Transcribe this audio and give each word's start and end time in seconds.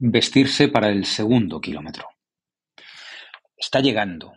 Vestirse 0.00 0.68
para 0.68 0.90
el 0.90 1.04
segundo 1.04 1.60
kilómetro. 1.60 2.06
Está 3.56 3.80
llegando. 3.80 4.32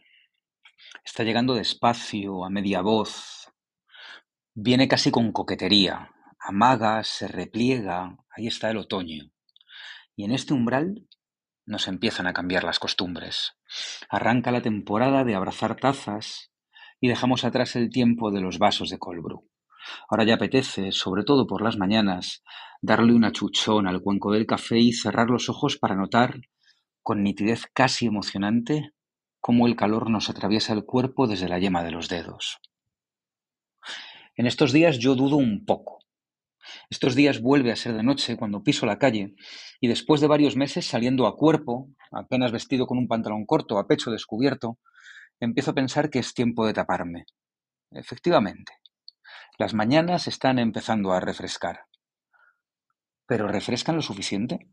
Está 1.05 1.23
llegando 1.23 1.53
despacio, 1.53 2.43
a 2.43 2.49
media 2.49 2.81
voz. 2.81 3.53
Viene 4.55 4.87
casi 4.87 5.11
con 5.11 5.31
coquetería. 5.31 6.09
Amaga, 6.39 7.03
se 7.03 7.27
repliega. 7.27 8.17
Ahí 8.35 8.47
está 8.47 8.71
el 8.71 8.77
otoño. 8.77 9.31
Y 10.15 10.23
en 10.23 10.31
este 10.31 10.55
umbral 10.55 11.07
nos 11.67 11.87
empiezan 11.87 12.25
a 12.25 12.33
cambiar 12.33 12.63
las 12.63 12.79
costumbres. 12.79 13.53
Arranca 14.09 14.49
la 14.49 14.63
temporada 14.63 15.23
de 15.23 15.35
abrazar 15.35 15.75
tazas 15.75 16.51
y 16.99 17.07
dejamos 17.07 17.43
atrás 17.43 17.75
el 17.75 17.91
tiempo 17.91 18.31
de 18.31 18.41
los 18.41 18.57
vasos 18.57 18.89
de 18.89 18.97
colbru. 18.97 19.50
Ahora 20.09 20.23
ya 20.23 20.35
apetece, 20.35 20.91
sobre 20.91 21.23
todo 21.23 21.47
por 21.47 21.61
las 21.61 21.77
mañanas, 21.77 22.43
darle 22.81 23.13
una 23.13 23.31
chuchón 23.31 23.87
al 23.87 24.01
cuenco 24.01 24.31
del 24.31 24.45
café 24.45 24.79
y 24.79 24.93
cerrar 24.93 25.29
los 25.29 25.49
ojos 25.49 25.77
para 25.77 25.95
notar, 25.95 26.41
con 27.03 27.23
nitidez 27.23 27.65
casi 27.73 28.05
emocionante, 28.05 28.91
cómo 29.39 29.67
el 29.67 29.75
calor 29.75 30.09
nos 30.09 30.29
atraviesa 30.29 30.73
el 30.73 30.85
cuerpo 30.85 31.27
desde 31.27 31.49
la 31.49 31.59
yema 31.59 31.83
de 31.83 31.91
los 31.91 32.09
dedos. 32.09 32.59
En 34.35 34.45
estos 34.45 34.71
días 34.71 34.97
yo 34.99 35.15
dudo 35.15 35.35
un 35.35 35.65
poco. 35.65 35.99
Estos 36.89 37.15
días 37.15 37.41
vuelve 37.41 37.71
a 37.71 37.75
ser 37.75 37.93
de 37.93 38.03
noche 38.03 38.37
cuando 38.37 38.63
piso 38.63 38.85
la 38.85 38.99
calle 38.99 39.35
y 39.79 39.87
después 39.87 40.21
de 40.21 40.27
varios 40.27 40.55
meses 40.55 40.85
saliendo 40.85 41.25
a 41.25 41.35
cuerpo, 41.35 41.89
apenas 42.11 42.51
vestido 42.51 42.85
con 42.85 42.97
un 42.97 43.07
pantalón 43.07 43.45
corto, 43.45 43.77
a 43.77 43.87
pecho 43.87 44.11
descubierto, 44.11 44.77
empiezo 45.39 45.71
a 45.71 45.75
pensar 45.75 46.09
que 46.09 46.19
es 46.19 46.33
tiempo 46.33 46.65
de 46.65 46.73
taparme. 46.73 47.25
Efectivamente, 47.91 48.73
las 49.61 49.75
mañanas 49.75 50.27
están 50.27 50.57
empezando 50.57 51.13
a 51.13 51.19
refrescar. 51.19 51.81
¿Pero 53.27 53.47
refrescan 53.47 53.95
lo 53.95 54.01
suficiente? 54.01 54.71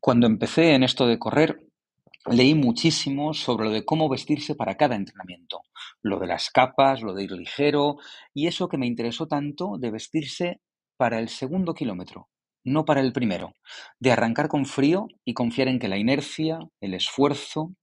Cuando 0.00 0.26
empecé 0.26 0.72
en 0.74 0.82
esto 0.82 1.06
de 1.06 1.18
correr, 1.18 1.62
leí 2.24 2.54
muchísimo 2.54 3.34
sobre 3.34 3.66
lo 3.66 3.70
de 3.70 3.84
cómo 3.84 4.08
vestirse 4.08 4.54
para 4.54 4.78
cada 4.78 4.96
entrenamiento, 4.96 5.60
lo 6.00 6.20
de 6.20 6.26
las 6.26 6.48
capas, 6.48 7.02
lo 7.02 7.12
de 7.12 7.24
ir 7.24 7.32
ligero, 7.32 7.96
y 8.32 8.46
eso 8.46 8.66
que 8.66 8.78
me 8.78 8.86
interesó 8.86 9.28
tanto 9.28 9.76
de 9.78 9.90
vestirse 9.90 10.62
para 10.96 11.18
el 11.18 11.28
segundo 11.28 11.74
kilómetro, 11.74 12.30
no 12.64 12.86
para 12.86 13.02
el 13.02 13.12
primero, 13.12 13.56
de 14.00 14.12
arrancar 14.12 14.48
con 14.48 14.64
frío 14.64 15.06
y 15.26 15.34
confiar 15.34 15.68
en 15.68 15.78
que 15.78 15.88
la 15.88 15.98
inercia, 15.98 16.60
el 16.80 16.94
esfuerzo, 16.94 17.74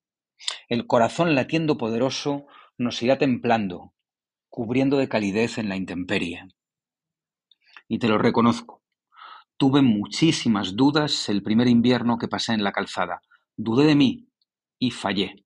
el 0.70 0.88
corazón 0.88 1.36
latiendo 1.36 1.78
poderoso 1.78 2.48
nos 2.80 3.04
irá 3.04 3.20
templando, 3.20 3.94
cubriendo 4.50 4.98
de 4.98 5.08
calidez 5.08 5.58
en 5.58 5.70
la 5.70 5.76
intemperie. 5.76 6.48
Y 7.88 8.00
te 8.00 8.08
lo 8.08 8.18
reconozco. 8.18 8.82
Tuve 9.58 9.82
muchísimas 9.82 10.76
dudas 10.76 11.30
el 11.30 11.44
primer 11.44 11.68
invierno 11.68 12.18
que 12.18 12.28
pasé 12.28 12.54
en 12.54 12.64
la 12.64 12.72
calzada. 12.72 13.22
Dudé 13.56 13.86
de 13.86 13.96
mí 13.96 14.28
y 14.80 14.92
fallé. 14.92 15.46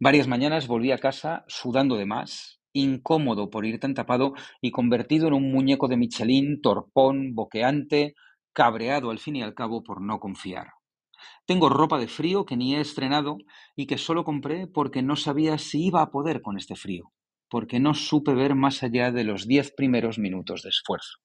Varias 0.00 0.26
mañanas 0.28 0.66
volví 0.66 0.92
a 0.92 0.98
casa 0.98 1.44
sudando 1.48 1.96
de 1.96 2.06
más, 2.06 2.60
incómodo 2.72 3.50
por 3.50 3.66
ir 3.66 3.80
tan 3.80 3.94
tapado 3.94 4.34
y 4.60 4.70
convertido 4.70 5.28
en 5.28 5.34
un 5.34 5.52
muñeco 5.52 5.88
de 5.88 5.96
Michelin, 5.96 6.60
torpón, 6.60 7.34
boqueante, 7.34 8.14
cabreado 8.52 9.10
al 9.10 9.18
fin 9.18 9.36
y 9.36 9.42
al 9.42 9.54
cabo 9.54 9.82
por 9.82 10.00
no 10.00 10.18
confiar. 10.18 10.72
Tengo 11.44 11.68
ropa 11.68 11.98
de 11.98 12.08
frío 12.08 12.46
que 12.46 12.56
ni 12.56 12.74
he 12.74 12.80
estrenado 12.80 13.38
y 13.74 13.86
que 13.86 13.98
solo 13.98 14.24
compré 14.24 14.66
porque 14.66 15.02
no 15.02 15.16
sabía 15.16 15.58
si 15.58 15.86
iba 15.86 16.02
a 16.02 16.10
poder 16.10 16.42
con 16.42 16.56
este 16.56 16.76
frío 16.76 17.12
porque 17.48 17.80
no 17.80 17.94
supe 17.94 18.34
ver 18.34 18.54
más 18.54 18.82
allá 18.82 19.12
de 19.12 19.24
los 19.24 19.46
diez 19.46 19.72
primeros 19.72 20.18
minutos 20.18 20.62
de 20.62 20.70
esfuerzo. 20.70 21.18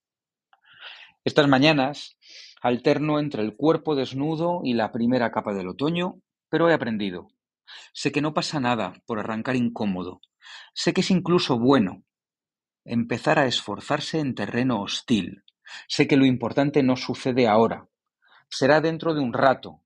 Estas 1.24 1.48
mañanas 1.48 2.18
alterno 2.62 3.20
entre 3.20 3.42
el 3.42 3.56
cuerpo 3.56 3.96
desnudo 3.96 4.62
y 4.64 4.74
la 4.74 4.92
primera 4.92 5.32
capa 5.32 5.54
del 5.54 5.68
otoño, 5.68 6.22
pero 6.50 6.70
he 6.70 6.74
aprendido. 6.74 7.28
Sé 7.94 8.12
que 8.12 8.22
no 8.22 8.34
pasa 8.34 8.60
nada 8.60 8.94
por 9.06 9.20
arrancar 9.20 9.56
incómodo. 9.56 10.22
Sé 10.74 10.94
que 10.94 11.02
es 11.02 11.12
incluso 11.12 11.58
bueno 11.58 12.04
empezar 12.86 13.40
a 13.40 13.46
esforzarse 13.46 14.20
en 14.20 14.36
terreno 14.36 14.82
hostil. 14.82 15.44
Sé 15.88 16.08
que 16.08 16.18
lo 16.18 16.26
importante 16.26 16.84
no 16.84 16.98
sucede 16.98 17.48
ahora. 17.48 17.88
Será 18.50 18.82
dentro 18.82 19.14
de 19.14 19.22
un 19.22 19.34
rato, 19.34 19.82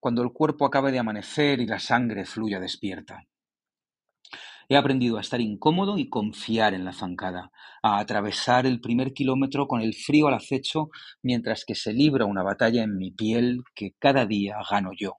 cuando 0.00 0.22
el 0.22 0.32
cuerpo 0.32 0.64
acabe 0.66 0.92
de 0.92 0.98
amanecer 0.98 1.60
y 1.60 1.66
la 1.66 1.78
sangre 1.78 2.24
fluya 2.24 2.60
despierta. 2.60 3.26
He 4.68 4.76
aprendido 4.76 5.16
a 5.16 5.20
estar 5.20 5.40
incómodo 5.40 5.96
y 5.96 6.08
confiar 6.08 6.74
en 6.74 6.84
la 6.84 6.92
zancada, 6.92 7.52
a 7.82 7.98
atravesar 7.98 8.66
el 8.66 8.80
primer 8.80 9.12
kilómetro 9.12 9.68
con 9.68 9.80
el 9.80 9.94
frío 9.94 10.26
al 10.26 10.34
acecho 10.34 10.88
mientras 11.22 11.64
que 11.64 11.76
se 11.76 11.92
libra 11.92 12.24
una 12.24 12.42
batalla 12.42 12.82
en 12.82 12.96
mi 12.96 13.12
piel 13.12 13.62
que 13.74 13.92
cada 13.98 14.26
día 14.26 14.56
gano 14.68 14.90
yo. 14.96 15.18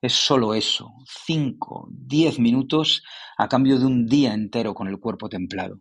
Es 0.00 0.12
solo 0.12 0.54
eso, 0.54 0.92
cinco, 1.26 1.88
diez 1.90 2.38
minutos 2.38 3.02
a 3.36 3.48
cambio 3.48 3.78
de 3.78 3.86
un 3.86 4.06
día 4.06 4.32
entero 4.32 4.74
con 4.74 4.86
el 4.86 5.00
cuerpo 5.00 5.28
templado. 5.28 5.80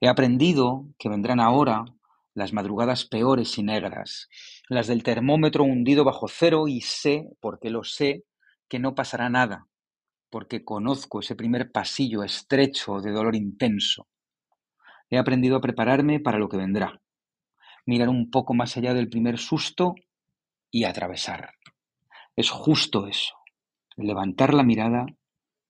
He 0.00 0.08
aprendido 0.08 0.86
que 0.98 1.08
vendrán 1.08 1.40
ahora 1.40 1.84
las 2.34 2.52
madrugadas 2.52 3.06
peores 3.06 3.56
y 3.58 3.62
negras, 3.62 4.28
las 4.68 4.86
del 4.86 5.02
termómetro 5.02 5.64
hundido 5.64 6.04
bajo 6.04 6.28
cero 6.28 6.68
y 6.68 6.82
sé, 6.82 7.24
porque 7.40 7.70
lo 7.70 7.82
sé, 7.82 8.24
que 8.68 8.78
no 8.78 8.94
pasará 8.94 9.30
nada, 9.30 9.67
porque 10.30 10.64
conozco 10.64 11.20
ese 11.20 11.34
primer 11.34 11.72
pasillo 11.72 12.22
estrecho 12.22 13.00
de 13.00 13.10
dolor 13.10 13.34
intenso. 13.34 14.08
He 15.10 15.18
aprendido 15.18 15.56
a 15.56 15.60
prepararme 15.60 16.20
para 16.20 16.38
lo 16.38 16.48
que 16.48 16.56
vendrá, 16.56 17.00
mirar 17.86 18.08
un 18.08 18.30
poco 18.30 18.54
más 18.54 18.76
allá 18.76 18.92
del 18.94 19.08
primer 19.08 19.38
susto 19.38 19.94
y 20.70 20.84
atravesar. 20.84 21.54
Es 22.36 22.50
justo 22.50 23.06
eso, 23.06 23.34
levantar 23.96 24.52
la 24.54 24.62
mirada 24.62 25.06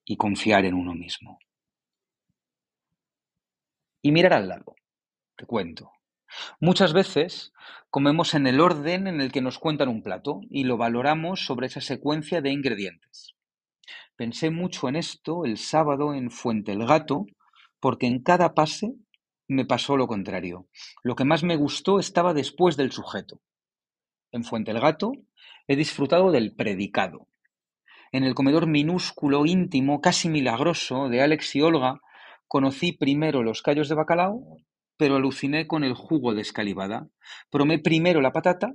y 0.04 0.16
confiar 0.16 0.64
en 0.64 0.74
uno 0.74 0.94
mismo. 0.94 1.38
Y 4.02 4.12
mirar 4.12 4.32
al 4.32 4.48
lado, 4.48 4.74
te 5.36 5.46
cuento. 5.46 5.92
Muchas 6.60 6.92
veces 6.92 7.52
comemos 7.90 8.34
en 8.34 8.46
el 8.46 8.60
orden 8.60 9.06
en 9.06 9.20
el 9.20 9.32
que 9.32 9.40
nos 9.40 9.58
cuentan 9.58 9.88
un 9.88 10.02
plato 10.02 10.40
y 10.50 10.64
lo 10.64 10.76
valoramos 10.76 11.44
sobre 11.46 11.68
esa 11.68 11.80
secuencia 11.80 12.40
de 12.40 12.50
ingredientes. 12.50 13.37
Pensé 14.18 14.50
mucho 14.50 14.88
en 14.88 14.96
esto 14.96 15.44
el 15.44 15.58
sábado 15.58 16.12
en 16.12 16.32
Fuente 16.32 16.72
el 16.72 16.84
Gato, 16.84 17.26
porque 17.78 18.08
en 18.08 18.20
cada 18.20 18.52
pase 18.52 18.96
me 19.46 19.64
pasó 19.64 19.96
lo 19.96 20.08
contrario. 20.08 20.66
Lo 21.04 21.14
que 21.14 21.24
más 21.24 21.44
me 21.44 21.54
gustó 21.54 22.00
estaba 22.00 22.34
después 22.34 22.76
del 22.76 22.90
sujeto. 22.90 23.40
En 24.32 24.42
Fuente 24.42 24.72
el 24.72 24.80
Gato 24.80 25.12
he 25.68 25.76
disfrutado 25.76 26.32
del 26.32 26.52
predicado. 26.56 27.28
En 28.10 28.24
el 28.24 28.34
comedor 28.34 28.66
minúsculo, 28.66 29.46
íntimo, 29.46 30.00
casi 30.00 30.28
milagroso 30.28 31.08
de 31.08 31.22
Alex 31.22 31.54
y 31.54 31.62
Olga, 31.62 32.00
conocí 32.48 32.90
primero 32.90 33.44
los 33.44 33.62
callos 33.62 33.88
de 33.88 33.94
bacalao, 33.94 34.42
pero 34.96 35.14
aluciné 35.14 35.68
con 35.68 35.84
el 35.84 35.94
jugo 35.94 36.34
de 36.34 36.42
escalivada. 36.42 37.06
Promé 37.50 37.78
primero 37.78 38.20
la 38.20 38.32
patata, 38.32 38.74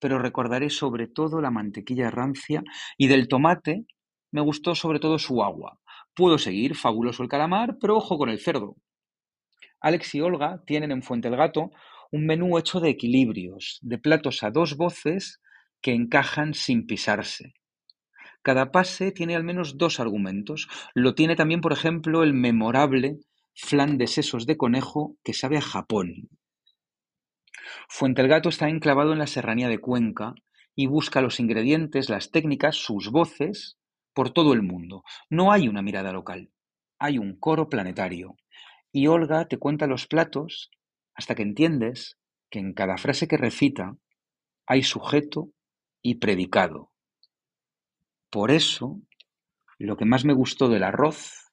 pero 0.00 0.18
recordaré 0.18 0.70
sobre 0.70 1.08
todo 1.08 1.42
la 1.42 1.50
mantequilla 1.50 2.10
rancia 2.10 2.62
y 2.96 3.08
del 3.08 3.28
tomate 3.28 3.84
me 4.36 4.42
gustó 4.42 4.74
sobre 4.74 5.00
todo 5.00 5.18
su 5.18 5.42
agua. 5.42 5.80
Puedo 6.14 6.36
seguir, 6.36 6.76
fabuloso 6.76 7.22
el 7.22 7.28
calamar, 7.30 7.78
pero 7.80 7.96
ojo 7.96 8.18
con 8.18 8.28
el 8.28 8.38
cerdo. 8.38 8.76
Alex 9.80 10.14
y 10.14 10.20
Olga 10.20 10.62
tienen 10.66 10.90
en 10.90 11.02
Fuente 11.02 11.28
el 11.28 11.36
Gato 11.36 11.70
un 12.12 12.26
menú 12.26 12.58
hecho 12.58 12.78
de 12.78 12.90
equilibrios, 12.90 13.78
de 13.80 13.96
platos 13.96 14.42
a 14.42 14.50
dos 14.50 14.76
voces 14.76 15.40
que 15.80 15.94
encajan 15.94 16.52
sin 16.52 16.86
pisarse. 16.86 17.54
Cada 18.42 18.70
pase 18.72 19.10
tiene 19.10 19.36
al 19.36 19.42
menos 19.42 19.78
dos 19.78 20.00
argumentos. 20.00 20.68
Lo 20.92 21.14
tiene 21.14 21.34
también, 21.34 21.62
por 21.62 21.72
ejemplo, 21.72 22.22
el 22.22 22.34
memorable 22.34 23.16
flan 23.54 23.96
de 23.96 24.06
sesos 24.06 24.44
de 24.44 24.58
conejo 24.58 25.16
que 25.24 25.32
sabe 25.32 25.56
a 25.56 25.62
Japón. 25.62 26.28
Fuente 27.88 28.20
el 28.20 28.28
Gato 28.28 28.50
está 28.50 28.68
enclavado 28.68 29.14
en 29.14 29.18
la 29.18 29.26
serranía 29.26 29.68
de 29.68 29.78
Cuenca 29.78 30.34
y 30.74 30.88
busca 30.88 31.22
los 31.22 31.40
ingredientes, 31.40 32.10
las 32.10 32.30
técnicas, 32.30 32.76
sus 32.76 33.10
voces 33.10 33.78
por 34.16 34.30
todo 34.30 34.54
el 34.54 34.62
mundo. 34.62 35.04
No 35.28 35.52
hay 35.52 35.68
una 35.68 35.82
mirada 35.82 36.10
local, 36.10 36.50
hay 36.98 37.18
un 37.18 37.38
coro 37.38 37.68
planetario. 37.68 38.34
Y 38.90 39.08
Olga 39.08 39.46
te 39.46 39.58
cuenta 39.58 39.86
los 39.86 40.06
platos 40.06 40.70
hasta 41.14 41.34
que 41.34 41.42
entiendes 41.42 42.16
que 42.50 42.58
en 42.58 42.72
cada 42.72 42.96
frase 42.96 43.28
que 43.28 43.36
recita 43.36 43.94
hay 44.66 44.82
sujeto 44.84 45.50
y 46.00 46.14
predicado. 46.14 46.90
Por 48.30 48.50
eso, 48.50 49.02
lo 49.78 49.98
que 49.98 50.06
más 50.06 50.24
me 50.24 50.32
gustó 50.32 50.70
del 50.70 50.84
arroz 50.84 51.52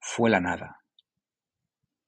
fue 0.00 0.28
la 0.28 0.40
nada. 0.40 0.83